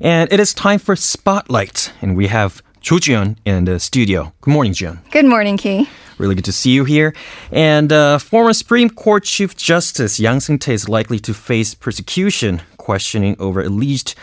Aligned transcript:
And 0.00 0.32
it 0.32 0.38
is 0.38 0.54
time 0.54 0.78
for 0.78 0.94
Spotlight, 0.94 1.92
and 2.00 2.16
we 2.16 2.28
have 2.28 2.62
Cho 2.80 2.98
Jion 2.98 3.36
in 3.44 3.64
the 3.64 3.80
studio. 3.80 4.32
Good 4.42 4.52
morning, 4.52 4.72
Jion. 4.72 4.98
Good 5.10 5.24
morning, 5.24 5.56
Key. 5.56 5.88
Really 6.18 6.36
good 6.36 6.44
to 6.44 6.52
see 6.52 6.70
you 6.70 6.84
here. 6.84 7.12
And 7.50 7.92
uh, 7.92 8.18
former 8.18 8.52
Supreme 8.52 8.90
Court 8.90 9.24
Chief 9.24 9.56
Justice 9.56 10.20
Yang 10.20 10.40
Sung-tae 10.40 10.74
is 10.74 10.88
likely 10.88 11.18
to 11.18 11.34
face 11.34 11.74
persecution, 11.74 12.62
questioning 12.76 13.34
over 13.40 13.60
alleged 13.60 14.14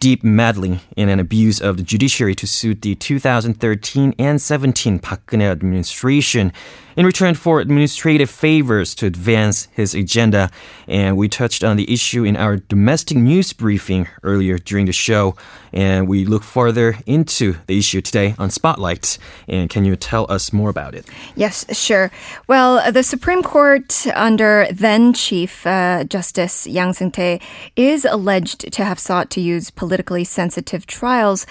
deep 0.00 0.24
meddling 0.24 0.80
in 0.96 1.08
an 1.08 1.20
abuse 1.20 1.60
of 1.60 1.76
the 1.76 1.82
judiciary 1.82 2.34
to 2.34 2.46
suit 2.46 2.82
the 2.82 2.94
2013 2.94 4.14
and 4.18 4.40
17 4.40 4.98
Park 4.98 5.26
Geun-hye 5.26 5.50
administration 5.50 6.52
in 6.96 7.06
return 7.06 7.34
for 7.34 7.60
administrative 7.60 8.28
favors 8.28 8.94
to 8.96 9.06
advance 9.06 9.68
his 9.72 9.94
agenda. 9.94 10.50
And 10.88 11.16
we 11.16 11.28
touched 11.28 11.62
on 11.64 11.76
the 11.76 11.90
issue 11.92 12.24
in 12.24 12.36
our 12.36 12.56
domestic 12.56 13.16
news 13.16 13.52
briefing 13.52 14.08
earlier 14.22 14.58
during 14.58 14.86
the 14.86 14.92
show. 14.92 15.36
And 15.72 16.08
we 16.08 16.24
look 16.24 16.42
further 16.42 16.96
into 17.06 17.56
the 17.66 17.78
issue 17.78 18.00
today 18.00 18.34
on 18.38 18.50
Spotlight. 18.50 19.18
And 19.48 19.70
can 19.70 19.84
you 19.84 19.96
tell 19.96 20.26
us 20.28 20.52
more 20.52 20.68
about 20.68 20.94
it? 20.94 21.06
Yes, 21.36 21.64
sure. 21.76 22.10
Well, 22.48 22.92
the 22.92 23.02
Supreme 23.02 23.42
Court, 23.42 24.06
under 24.14 24.66
then 24.72 25.12
Chief 25.12 25.66
uh, 25.66 26.04
Justice 26.04 26.66
Yang 26.66 26.94
Sung-tae, 26.94 27.40
is 27.76 28.04
alleged 28.04 28.72
to 28.72 28.84
have 28.84 28.98
sought 28.98 29.30
to 29.30 29.40
use 29.40 29.70
politically 29.90 30.22
sensitive 30.22 30.86
trials 30.86 31.44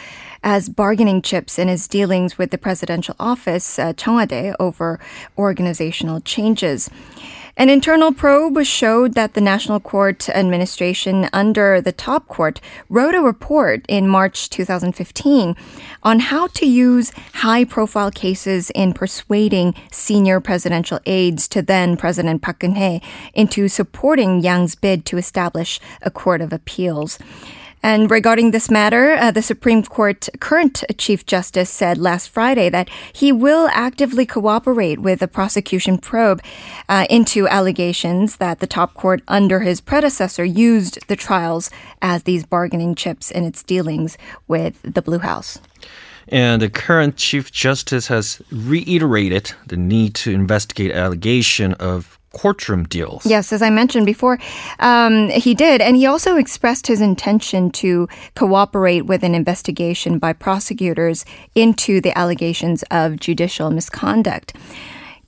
as 0.43 0.69
bargaining 0.69 1.21
chips 1.21 1.59
in 1.59 1.67
his 1.67 1.89
dealings 1.89 2.37
with 2.37 2.51
the 2.51 2.57
presidential 2.57 3.13
office, 3.19 3.77
uh, 3.77 3.91
Cheongwadae, 3.91 4.55
over 4.61 4.97
organizational 5.37 6.21
changes. 6.21 6.89
An 7.57 7.69
internal 7.69 8.13
probe 8.13 8.63
showed 8.63 9.15
that 9.15 9.33
the 9.33 9.41
National 9.41 9.81
Court 9.81 10.29
administration 10.29 11.27
under 11.33 11.81
the 11.81 11.91
top 11.91 12.29
court 12.29 12.61
wrote 12.87 13.13
a 13.13 13.19
report 13.19 13.83
in 13.89 14.07
March 14.07 14.49
2015 14.49 15.57
on 16.01 16.19
how 16.19 16.47
to 16.47 16.65
use 16.65 17.11
high 17.33 17.65
profile 17.65 18.11
cases 18.11 18.69
in 18.69 18.93
persuading 18.93 19.75
senior 19.91 20.39
presidential 20.39 21.01
aides 21.05 21.49
to 21.49 21.61
then 21.61 21.97
President 21.97 22.41
Park 22.41 22.61
Geun-hye 22.61 23.01
into 23.33 23.67
supporting 23.67 24.39
Yang's 24.39 24.75
bid 24.75 25.03
to 25.07 25.17
establish 25.17 25.81
a 26.01 26.09
court 26.09 26.39
of 26.39 26.53
appeals. 26.53 27.19
And 27.81 28.11
regarding 28.11 28.51
this 28.51 28.69
matter, 28.69 29.13
uh, 29.13 29.31
the 29.31 29.41
Supreme 29.41 29.83
Court 29.83 30.27
current 30.39 30.83
Chief 30.97 31.25
Justice 31.25 31.69
said 31.69 31.97
last 31.97 32.27
Friday 32.29 32.69
that 32.69 32.89
he 33.13 33.31
will 33.31 33.69
actively 33.71 34.25
cooperate 34.25 34.99
with 34.99 35.19
the 35.19 35.27
prosecution 35.27 35.97
probe 35.97 36.41
uh, 36.89 37.05
into 37.09 37.47
allegations 37.47 38.37
that 38.37 38.59
the 38.59 38.67
top 38.67 38.93
court 38.95 39.21
under 39.27 39.61
his 39.61 39.79
predecessor 39.79 40.43
used 40.43 40.99
the 41.07 41.15
trials 41.15 41.69
as 42.01 42.23
these 42.23 42.45
bargaining 42.45 42.95
chips 42.95 43.31
in 43.31 43.45
its 43.45 43.63
dealings 43.63 44.17
with 44.47 44.81
the 44.83 45.01
Blue 45.01 45.19
House. 45.19 45.59
And 46.27 46.61
the 46.61 46.69
current 46.69 47.15
Chief 47.15 47.51
Justice 47.51 48.07
has 48.07 48.41
reiterated 48.51 49.53
the 49.65 49.77
need 49.77 50.13
to 50.15 50.31
investigate 50.31 50.91
allegation 50.91 51.73
of 51.75 52.18
courtroom 52.33 52.83
deals. 52.83 53.25
Yes, 53.25 53.51
as 53.51 53.61
I 53.61 53.69
mentioned 53.69 54.05
before, 54.05 54.39
um, 54.79 55.29
he 55.29 55.53
did. 55.53 55.81
And 55.81 55.95
he 55.95 56.05
also 56.05 56.35
expressed 56.35 56.87
his 56.87 57.01
intention 57.01 57.71
to 57.71 58.07
cooperate 58.35 59.05
with 59.05 59.23
an 59.23 59.35
investigation 59.35 60.19
by 60.19 60.33
prosecutors 60.33 61.25
into 61.55 62.01
the 62.01 62.17
allegations 62.17 62.83
of 62.91 63.19
judicial 63.19 63.71
misconduct. 63.71 64.53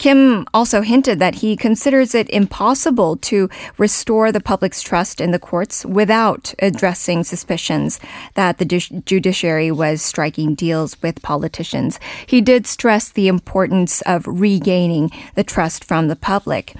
Kim 0.01 0.47
also 0.51 0.81
hinted 0.81 1.19
that 1.19 1.35
he 1.35 1.55
considers 1.55 2.15
it 2.15 2.27
impossible 2.31 3.17
to 3.17 3.47
restore 3.77 4.31
the 4.31 4.39
public's 4.39 4.81
trust 4.81 5.21
in 5.21 5.29
the 5.29 5.37
courts 5.37 5.85
without 5.85 6.55
addressing 6.57 7.23
suspicions 7.23 7.99
that 8.33 8.57
the 8.57 8.65
judiciary 8.65 9.69
was 9.69 10.01
striking 10.01 10.55
deals 10.55 10.99
with 11.03 11.21
politicians. 11.21 11.99
He 12.25 12.41
did 12.41 12.65
stress 12.65 13.09
the 13.09 13.27
importance 13.27 14.01
of 14.07 14.25
regaining 14.25 15.11
the 15.35 15.43
trust 15.43 15.83
from 15.83 16.07
the 16.07 16.15
public. 16.15 16.73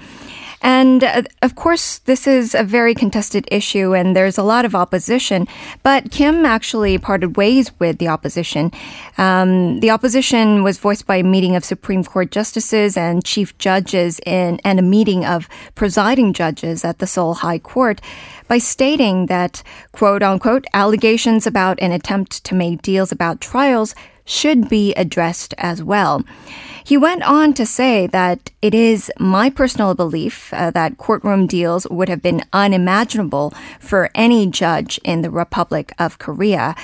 And 0.62 1.02
uh, 1.02 1.22
of 1.42 1.56
course, 1.56 1.98
this 1.98 2.26
is 2.26 2.54
a 2.54 2.62
very 2.62 2.94
contested 2.94 3.46
issue 3.50 3.94
and 3.94 4.16
there's 4.16 4.38
a 4.38 4.42
lot 4.42 4.64
of 4.64 4.74
opposition. 4.74 5.48
But 5.82 6.10
Kim 6.10 6.46
actually 6.46 6.96
parted 6.98 7.36
ways 7.36 7.72
with 7.78 7.98
the 7.98 8.08
opposition. 8.08 8.70
Um, 9.18 9.80
the 9.80 9.90
opposition 9.90 10.62
was 10.62 10.78
voiced 10.78 11.06
by 11.06 11.16
a 11.16 11.24
meeting 11.24 11.56
of 11.56 11.64
Supreme 11.64 12.04
Court 12.04 12.30
justices 12.30 12.96
and 12.96 13.24
chief 13.24 13.58
judges 13.58 14.20
in, 14.24 14.60
and 14.64 14.78
a 14.78 14.82
meeting 14.82 15.24
of 15.24 15.48
presiding 15.74 16.32
judges 16.32 16.84
at 16.84 17.00
the 17.00 17.06
Seoul 17.06 17.34
High 17.34 17.58
Court 17.58 18.00
by 18.46 18.58
stating 18.58 19.26
that, 19.26 19.62
quote 19.90 20.22
unquote, 20.22 20.64
allegations 20.74 21.46
about 21.46 21.80
an 21.80 21.90
attempt 21.90 22.44
to 22.44 22.54
make 22.54 22.82
deals 22.82 23.10
about 23.10 23.40
trials 23.40 23.94
should 24.24 24.68
be 24.68 24.94
addressed 24.94 25.54
as 25.58 25.82
well. 25.82 26.22
He 26.84 26.96
went 26.96 27.22
on 27.22 27.54
to 27.54 27.64
say 27.64 28.06
that 28.08 28.50
it 28.60 28.74
is 28.74 29.10
my 29.18 29.50
personal 29.50 29.94
belief 29.94 30.52
uh, 30.52 30.70
that 30.72 30.98
courtroom 30.98 31.46
deals 31.46 31.86
would 31.88 32.08
have 32.08 32.22
been 32.22 32.42
unimaginable 32.52 33.52
for 33.78 34.10
any 34.14 34.46
judge 34.46 34.98
in 35.04 35.22
the 35.22 35.30
Republic 35.30 35.92
of 35.98 36.18
Korea. 36.18 36.74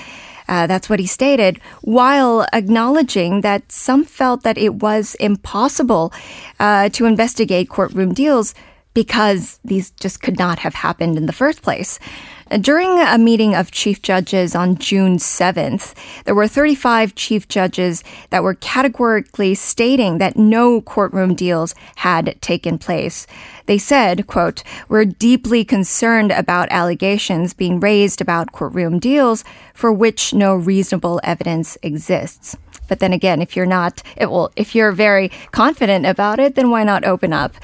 Uh, 0.49 0.67
that's 0.67 0.89
what 0.89 1.01
he 1.01 1.07
stated, 1.07 1.61
while 1.83 2.47
acknowledging 2.53 3.43
that 3.43 3.71
some 3.71 4.05
felt 4.05 4.43
that 4.45 4.57
it 4.57 4.77
was 4.77 5.15
impossible 5.17 6.13
uh, 6.59 6.89
to 6.89 7.05
investigate 7.05 7.69
courtroom 7.69 8.15
deals 8.15 8.55
because 8.95 9.61
these 9.65 9.91
just 9.93 10.23
could 10.23 10.39
not 10.39 10.61
have 10.61 10.75
happened 10.75 11.17
in 11.17 11.27
the 11.27 11.33
first 11.33 11.61
place. 11.61 11.99
During 12.49 12.99
a 12.99 13.19
meeting 13.19 13.55
of 13.55 13.71
chief 13.71 14.01
judges 14.01 14.55
on 14.55 14.77
June 14.79 15.19
7th, 15.19 15.95
there 16.25 16.35
were 16.35 16.49
35 16.49 17.15
chief 17.15 17.47
judges 17.47 18.03
that 18.31 18.43
were 18.43 18.55
categorically 18.55 19.55
stating 19.55 20.17
that 20.17 20.39
no 20.39 20.81
courtroom 20.81 21.35
deals 21.35 21.75
had 21.97 22.41
taken 22.41 22.79
place. 22.79 23.27
They 23.67 23.77
said, 23.77 24.27
quote, 24.27 24.63
we're 24.89 25.05
deeply 25.05 25.63
concerned 25.63 26.33
about 26.33 26.71
allegations 26.71 27.53
being 27.53 27.81
raised 27.81 28.23
about 28.23 28.53
courtroom 28.53 28.99
deals 28.99 29.45
for 29.75 29.93
which 29.93 30.33
no 30.33 30.57
reasonable 30.57 31.21
evidence 31.23 31.77
exists. 31.83 32.57
But 32.89 33.01
then 33.01 33.13
again, 33.13 33.43
if 33.43 33.57
you're 33.57 33.67
not, 33.67 34.03
it 34.17 34.31
will, 34.31 34.51
if 34.57 34.75
you're 34.75 34.93
very 34.93 35.31
confident 35.51 36.07
about 36.07 36.41
it, 36.41 36.55
then 36.55 36.71
why 36.71 36.83
not 36.83 37.05
open 37.05 37.35
up? 37.35 37.55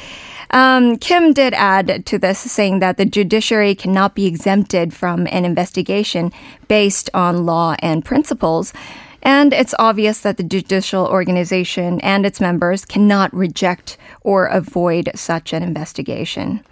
Um, 0.55 0.99
Kim 0.99 1.33
did 1.33 1.53
add 1.55 2.07
to 2.07 2.17
this, 2.17 2.39
saying 2.39 2.79
that 2.79 2.97
the 2.97 3.05
judiciary 3.05 3.75
cannot 3.75 4.15
be 4.15 4.27
exempted 4.27 4.95
from 4.95 5.27
an 5.33 5.45
investigation 5.45 6.31
based 6.69 7.11
on 7.13 7.45
law 7.45 7.75
and 7.81 8.05
principles. 8.05 8.73
And 9.21 9.53
it's 9.53 9.75
obvious 9.81 10.21
that 10.21 10.37
the 10.37 10.45
judicial 10.45 11.09
organization 11.09 12.01
and 12.03 12.25
its 12.25 12.41
members 12.41 12.85
cannot 12.85 13.35
reject 13.35 13.99
or 14.21 14.47
avoid 14.47 15.11
such 15.17 15.53
an 15.53 15.65
investigation. 15.65 16.65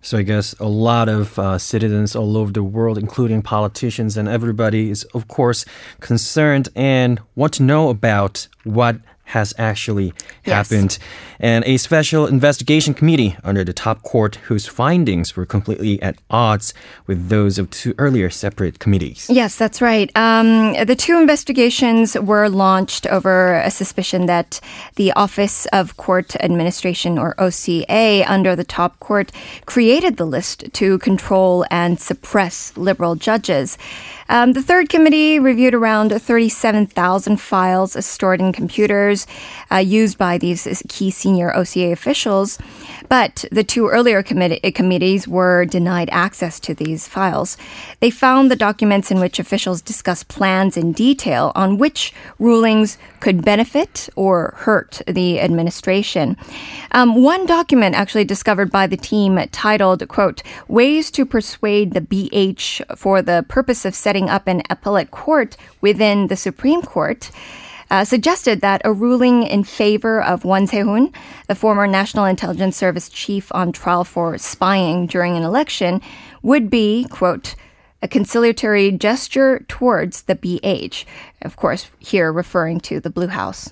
So 0.00 0.16
I 0.16 0.22
guess 0.22 0.54
a 0.58 0.66
lot 0.66 1.10
of 1.10 1.38
uh, 1.38 1.58
citizens 1.58 2.16
all 2.16 2.38
over 2.38 2.50
the 2.50 2.64
world, 2.64 2.96
including 2.96 3.42
politicians 3.42 4.16
and 4.16 4.26
everybody, 4.26 4.88
is 4.88 5.04
of 5.12 5.28
course 5.28 5.66
concerned 6.00 6.70
and 6.74 7.20
want 7.36 7.52
to 7.54 7.62
know 7.62 7.90
about 7.90 8.48
what 8.64 8.96
has 9.24 9.54
actually 9.58 10.12
yes. 10.44 10.70
happened. 10.70 10.98
And 11.38 11.64
a 11.64 11.76
special 11.76 12.26
investigation 12.26 12.94
committee 12.94 13.36
under 13.42 13.64
the 13.64 13.72
top 13.72 14.02
court 14.02 14.36
whose 14.46 14.66
findings 14.66 15.36
were 15.36 15.46
completely 15.46 16.00
at 16.02 16.16
odds 16.30 16.74
with 17.06 17.28
those 17.28 17.58
of 17.58 17.70
two 17.70 17.94
earlier 17.98 18.30
separate 18.30 18.78
committees. 18.78 19.28
Yes, 19.30 19.56
that's 19.56 19.80
right. 19.80 20.10
Um, 20.16 20.74
the 20.84 20.96
two 20.96 21.18
investigations 21.18 22.14
were 22.14 22.48
launched 22.48 23.06
over 23.06 23.54
a 23.56 23.70
suspicion 23.70 24.26
that 24.26 24.60
the 24.96 25.12
Office 25.12 25.66
of 25.66 25.96
Court 25.96 26.36
Administration, 26.36 27.18
or 27.18 27.34
OCA, 27.40 28.24
under 28.26 28.54
the 28.54 28.64
top 28.64 29.00
court, 29.00 29.32
created 29.66 30.16
the 30.16 30.26
list 30.26 30.72
to 30.74 30.98
control 30.98 31.64
and 31.70 31.98
suppress 31.98 32.76
liberal 32.76 33.14
judges. 33.14 33.78
Um, 34.32 34.54
the 34.54 34.62
third 34.62 34.88
committee 34.88 35.38
reviewed 35.38 35.74
around 35.74 36.08
37,000 36.10 37.36
files 37.36 38.02
stored 38.02 38.40
in 38.40 38.54
computers 38.54 39.26
uh, 39.70 39.76
used 39.76 40.16
by 40.16 40.38
these 40.38 40.82
key 40.88 41.10
senior 41.10 41.54
OCA 41.54 41.92
officials. 41.92 42.58
But 43.10 43.44
the 43.52 43.62
two 43.62 43.88
earlier 43.88 44.22
committee, 44.22 44.72
committees 44.72 45.28
were 45.28 45.66
denied 45.66 46.08
access 46.10 46.58
to 46.60 46.72
these 46.72 47.06
files. 47.06 47.58
They 48.00 48.08
found 48.08 48.50
the 48.50 48.56
documents 48.56 49.10
in 49.10 49.20
which 49.20 49.38
officials 49.38 49.82
discussed 49.82 50.28
plans 50.28 50.78
in 50.78 50.92
detail 50.92 51.52
on 51.54 51.76
which 51.76 52.14
rulings 52.38 52.96
could 53.20 53.44
benefit 53.44 54.08
or 54.16 54.54
hurt 54.56 55.02
the 55.06 55.40
administration. 55.40 56.38
Um, 56.92 57.22
one 57.22 57.44
document 57.44 57.96
actually 57.96 58.24
discovered 58.24 58.70
by 58.70 58.86
the 58.86 58.96
team 58.96 59.38
titled, 59.52 60.08
quote, 60.08 60.42
Ways 60.68 61.10
to 61.10 61.26
Persuade 61.26 61.92
the 61.92 62.00
BH 62.00 62.96
for 62.96 63.20
the 63.20 63.44
Purpose 63.46 63.84
of 63.84 63.94
Setting 63.94 64.21
up 64.28 64.46
an 64.46 64.62
Appellate 64.70 65.10
Court 65.10 65.56
within 65.80 66.28
the 66.28 66.36
Supreme 66.36 66.82
Court 66.82 67.30
uh, 67.92 68.04
suggested 68.06 68.62
that 68.62 68.80
a 68.86 68.92
ruling 68.92 69.42
in 69.42 69.62
favor 69.62 70.22
of 70.22 70.46
Won 70.46 70.66
Se-hoon, 70.66 71.12
the 71.46 71.54
former 71.54 71.86
National 71.86 72.24
Intelligence 72.24 72.74
Service 72.74 73.10
chief 73.10 73.52
on 73.52 73.70
trial 73.70 74.02
for 74.02 74.38
spying 74.38 75.06
during 75.06 75.36
an 75.36 75.42
election, 75.42 76.00
would 76.40 76.70
be, 76.70 77.06
quote, 77.10 77.54
a 78.00 78.08
conciliatory 78.08 78.90
gesture 78.92 79.64
towards 79.68 80.22
the 80.22 80.34
BH. 80.34 81.04
Of 81.42 81.56
course, 81.56 81.90
here 81.98 82.32
referring 82.32 82.80
to 82.80 82.98
the 82.98 83.10
Blue 83.10 83.28
House. 83.28 83.70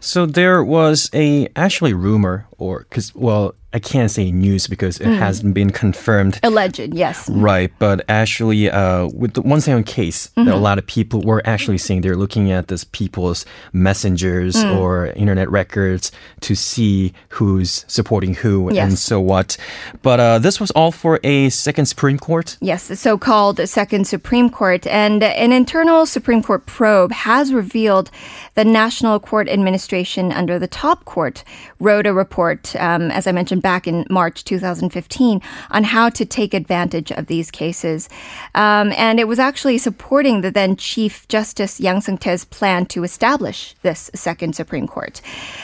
So 0.00 0.26
there 0.26 0.64
was 0.64 1.08
a 1.14 1.48
actually 1.54 1.94
rumor, 1.94 2.46
or 2.58 2.80
because 2.80 3.14
well, 3.14 3.54
I 3.72 3.78
can't 3.78 4.10
say 4.10 4.32
news 4.32 4.66
because 4.66 5.00
it 5.00 5.06
hasn't 5.08 5.54
been 5.54 5.70
confirmed. 5.70 6.40
Alleged, 6.42 6.94
yes. 6.94 7.28
Right, 7.30 7.72
but 7.78 8.04
actually, 8.08 8.70
uh, 8.70 9.08
with 9.08 9.34
the 9.34 9.42
Won 9.42 9.60
Se-hoon 9.60 9.84
case, 9.84 10.30
a 10.36 10.56
lot 10.56 10.78
of 10.78 10.86
people 10.86 11.22
were 11.22 11.42
actually 11.44 11.78
saying 11.78 12.00
they're 12.00 12.16
looking 12.16 12.50
at 12.50 12.68
this 12.68 12.84
people's 12.84 13.44
messengers 13.72 14.62
or 14.64 15.06
internet 15.08 15.50
records 15.50 16.10
to 16.40 16.54
see 16.54 17.12
who's 17.30 17.84
supporting 17.86 18.34
who 18.34 18.68
and 18.70 18.98
so 18.98 19.20
what. 19.20 19.56
But 20.02 20.20
uh, 20.20 20.38
this 20.38 20.58
was 20.58 20.70
all 20.72 20.92
for 20.92 21.20
a 21.22 21.48
second 21.50 21.86
Supreme 21.86 22.18
Court. 22.18 22.56
Yes, 22.60 22.88
the 22.88 22.96
so 22.96 23.18
called 23.18 23.60
Second 23.68 24.06
Supreme 24.06 24.50
Court. 24.50 24.86
And 24.86 25.22
an 25.22 25.52
internal 25.52 26.06
Supreme 26.06 26.42
Court 26.42 26.66
probe 26.66 27.12
has 27.12 27.52
revealed 27.52 28.10
the 28.54 28.64
National 28.64 29.20
Court 29.20 29.48
Administration 29.48 30.32
under 30.32 30.58
the 30.58 30.66
top 30.68 31.04
court 31.04 31.44
wrote 31.78 32.06
a 32.06 32.12
report, 32.12 32.74
um, 32.76 33.10
as 33.10 33.26
I 33.26 33.32
mentioned 33.32 33.59
back 33.60 33.86
in 33.86 34.06
March 34.10 34.44
2015, 34.44 35.40
on 35.70 35.84
how 35.84 36.08
to 36.08 36.24
take 36.24 36.54
advantage 36.54 37.12
of 37.12 37.26
these 37.26 37.50
cases. 37.50 38.08
Um, 38.54 38.92
and 38.96 39.20
it 39.20 39.28
was 39.28 39.38
actually 39.38 39.78
supporting 39.78 40.40
the 40.40 40.50
then 40.50 40.76
Chief 40.76 41.26
Justice 41.28 41.80
Yang 41.80 42.02
Sung-tae's 42.02 42.44
plan 42.44 42.86
to 42.86 43.04
establish 43.04 43.74
this 43.82 44.10
Second 44.14 44.56
Supreme 44.56 44.86
Court. 44.86 45.20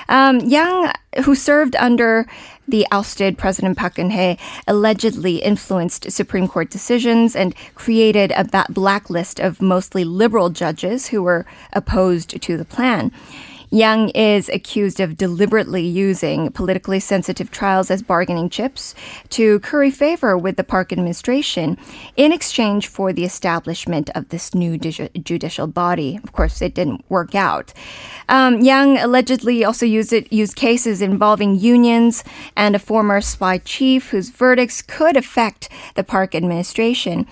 Um, 0.09 0.41
Yang, 0.41 0.93
who 1.25 1.35
served 1.35 1.77
under 1.77 2.27
the 2.69 2.87
ousted 2.91 3.39
President 3.39 3.79
Park 3.79 3.95
Geun-hye 3.95 4.39
allegedly 4.67 5.37
influenced 5.37 6.11
Supreme 6.11 6.49
Court 6.49 6.71
decisions 6.71 7.37
and 7.37 7.55
created 7.75 8.33
a 8.33 8.67
blacklist 8.71 9.39
of 9.39 9.63
mostly 9.63 10.05
liberal 10.05 10.51
judges 10.51 11.09
who 11.09 11.23
were 11.23 11.47
opposed 11.73 12.41
to 12.43 12.57
the 12.57 12.65
plan. 12.65 13.13
Yang 13.71 14.11
is 14.11 14.49
accused 14.49 15.01
of 15.01 15.17
deliberately 15.17 15.83
using 15.83 16.51
politically 16.53 17.01
sensitive 17.01 17.51
trials 17.51 17.91
as 17.91 18.03
bargaining 18.03 18.49
chips 18.49 18.95
to 19.31 19.61
curry 19.61 19.91
favor 19.91 20.39
with 20.39 20.57
the 20.57 20.65
Park 20.65 20.93
administration 20.93 21.77
in 22.17 22.33
exchange 22.33 22.87
for 22.87 23.13
the 23.13 23.25
establishment 23.25 24.11
of 24.15 24.29
this 24.29 24.55
new 24.55 24.79
ju- 24.79 25.09
judicial 25.23 25.67
body. 25.67 26.19
Of 26.23 26.33
course, 26.33 26.63
it 26.63 26.75
didn't 26.75 27.05
work 27.09 27.35
out. 27.35 27.73
Um, 28.29 28.61
Yang 28.61 28.99
allegedly 28.99 29.65
also 29.65 29.87
used 29.87 30.13
it 30.13 30.33
used 30.33 30.57
cases 30.57 31.03
involving 31.03 31.59
unions 31.59 32.25
and 32.57 32.75
a 32.75 32.79
former 32.79 33.21
spy 33.21 33.59
chief 33.59 34.11
whose 34.11 34.31
verdicts 34.31 34.83
could 34.83 35.17
affect 35.17 35.69
the 35.95 36.05
Park 36.05 36.35
administration. 36.35 37.27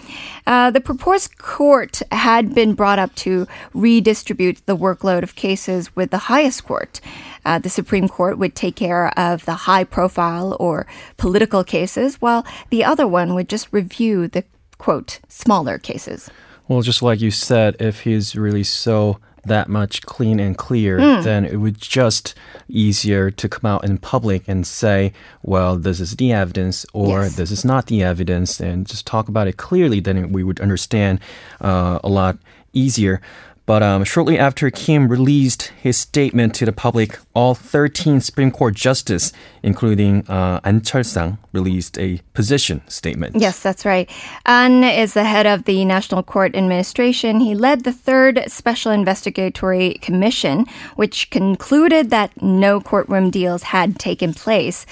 Uh, 0.47 0.71
the 0.71 0.81
proposed 0.81 1.39
court 1.39 2.03
had 2.13 2.55
been 2.55 2.75
brought 2.75 2.99
up 2.99 3.15
to 3.15 3.47
redistribute 3.73 4.61
the 4.67 4.77
workload 4.77 5.23
of 5.23 5.35
cases 5.35 5.95
with 5.97 6.11
the 6.11 6.24
highest 6.31 6.65
court. 6.65 7.01
Uh, 7.45 7.59
the 7.59 7.69
Supreme 7.69 8.09
Court 8.09 8.39
would 8.39 8.55
take 8.55 8.77
care 8.77 9.09
of 9.19 9.45
the 9.45 9.55
high 9.69 9.85
profile 9.85 10.57
or 10.59 10.87
political 11.17 11.63
cases, 11.65 12.17
while 12.21 12.45
the 12.71 12.83
other 12.85 13.07
one 13.07 13.35
would 13.35 13.49
just 13.49 13.69
review 13.73 14.29
the 14.29 14.45
quote 14.79 15.21
smaller 15.29 15.79
cases. 15.79 16.31
Well, 16.69 16.81
just 16.83 17.03
like 17.03 17.21
you 17.21 17.31
said, 17.31 17.77
if 17.79 18.01
he's 18.01 18.35
really 18.35 18.65
so 18.65 19.19
that 19.47 19.69
much 19.69 20.01
clean 20.07 20.41
and 20.41 20.57
clear, 20.57 20.97
Hmm. 20.99 21.23
then 21.23 21.45
it 21.45 21.57
would 21.57 21.79
just 21.79 22.35
easier 22.67 23.31
to 23.31 23.47
come 23.47 23.69
out 23.71 23.85
in 23.85 23.99
public 23.99 24.49
and 24.49 24.67
say, 24.67 25.13
well, 25.43 25.77
this 25.77 26.01
is 26.01 26.17
the 26.17 26.33
evidence 26.33 26.87
or 26.95 27.25
Yes. 27.25 27.37
this 27.37 27.51
is 27.51 27.63
not 27.65 27.87
the 27.87 28.03
evidence, 28.03 28.59
and 28.59 28.87
just 28.87 29.05
talk 29.07 29.29
about 29.29 29.47
it 29.47 29.59
clearly. 29.59 30.01
Then 30.01 30.33
we 30.33 30.43
would 30.43 30.61
understand 30.61 31.21
uh, 31.61 31.99
a 32.03 32.09
lot 32.09 32.39
easier. 32.73 33.21
But 33.67 33.83
um, 33.83 34.05
shortly 34.05 34.39
after 34.39 34.71
Kim 34.71 35.09
released 35.09 35.73
his 35.81 35.97
statement 35.97 36.55
to 36.57 36.67
the 36.67 36.73
public, 36.73 37.19
all 37.35 37.55
13 37.55 38.21
Supreme 38.21 38.51
Court 38.51 38.75
justices, 38.75 39.33
including 39.63 40.29
uh, 40.29 40.61
An 40.65 40.83
Chul-sang, 40.83 41.39
released 41.53 41.99
a 41.99 42.21
position 42.35 42.83
statement. 42.89 43.37
Yes, 43.37 43.63
that's 43.63 43.87
right. 43.87 44.11
An 44.45 44.85
is 44.85 45.15
the 45.15 45.25
head 45.25 45.47
of 45.47 45.65
the 45.65 45.85
National 45.87 46.23
Court 46.23 46.55
Administration. 46.55 47.41
He 47.41 47.55
led 47.55 47.85
the 47.85 47.93
third 47.93 48.45
Special 48.49 48.93
Investigatory 48.93 49.95
Commission, 50.03 50.67
which 50.97 51.31
concluded 51.31 52.11
that 52.11 52.43
no 52.43 52.81
courtroom 52.81 53.31
deals 53.31 53.63
had 53.63 53.99
taken 53.99 54.35
place. 54.35 54.85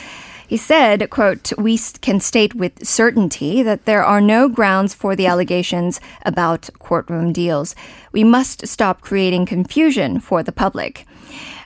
He 0.53 0.59
said, 0.59 1.09
quote, 1.09 1.51
we 1.57 1.79
can 2.03 2.21
state 2.21 2.55
with 2.55 2.87
certainty 2.87 3.63
that 3.63 3.87
there 3.87 4.05
are 4.05 4.21
no 4.21 4.51
grounds 4.51 4.93
for 4.93 5.17
the 5.17 5.27
allegations 5.27 5.99
about 6.27 6.69
courtroom 6.79 7.33
deals. 7.33 7.75
We 8.13 8.23
must 8.23 8.67
stop 8.67 9.01
creating 9.01 9.47
confusion 9.47 10.21
for 10.21 10.43
the 10.43 10.53
public. 10.53 11.07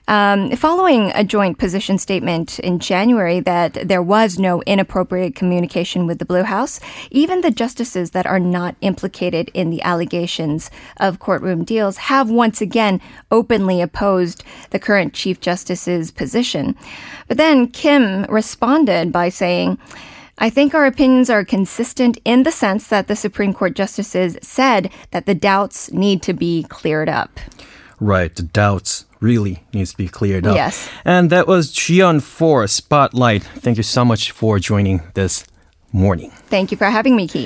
Um, 0.08 0.52
following 0.52 1.10
a 1.16 1.24
joint 1.24 1.58
position 1.58 1.98
statement 1.98 2.60
in 2.60 2.78
January 2.78 3.40
that 3.40 3.88
there 3.88 4.02
was 4.02 4.38
no 4.38 4.62
inappropriate 4.62 5.34
communication 5.34 6.06
with 6.06 6.20
the 6.20 6.24
Blue 6.24 6.44
House, 6.44 6.78
even 7.10 7.40
the 7.40 7.50
justices 7.50 8.12
that 8.12 8.24
are 8.24 8.38
not 8.38 8.76
implicated 8.82 9.50
in 9.52 9.70
the 9.70 9.82
allegations 9.82 10.70
of 10.98 11.18
courtroom 11.18 11.64
deals 11.64 11.96
have 11.96 12.30
once 12.30 12.60
again 12.60 13.00
openly 13.32 13.80
opposed 13.80 14.44
the 14.70 14.78
current 14.78 15.12
Chief 15.12 15.40
Justice's 15.40 16.12
position. 16.12 16.76
But 17.26 17.36
then 17.36 17.66
Kim 17.66 18.26
responded 18.28 19.10
by 19.10 19.28
saying, 19.28 19.76
I 20.38 20.50
think 20.50 20.72
our 20.72 20.86
opinions 20.86 21.30
are 21.30 21.44
consistent 21.44 22.18
in 22.24 22.44
the 22.44 22.52
sense 22.52 22.86
that 22.88 23.08
the 23.08 23.16
Supreme 23.16 23.54
Court 23.54 23.74
justices 23.74 24.38
said 24.40 24.92
that 25.10 25.26
the 25.26 25.34
doubts 25.34 25.90
need 25.90 26.22
to 26.22 26.32
be 26.32 26.62
cleared 26.64 27.08
up. 27.08 27.40
Right, 27.98 28.34
the 28.36 28.42
doubts 28.42 29.05
really 29.20 29.62
needs 29.72 29.92
to 29.92 29.96
be 29.96 30.08
cleared 30.08 30.46
up. 30.46 30.54
Yes. 30.54 30.88
And 31.04 31.30
that 31.30 31.46
was 31.46 31.72
Jion 31.72 32.22
for 32.22 32.66
Spotlight. 32.66 33.42
Thank 33.42 33.76
you 33.76 33.82
so 33.82 34.04
much 34.04 34.30
for 34.30 34.58
joining 34.58 35.02
this 35.14 35.44
morning. 35.92 36.30
Thank 36.48 36.70
you 36.70 36.76
for 36.76 36.86
having 36.86 37.16
me, 37.16 37.26
Key. 37.26 37.44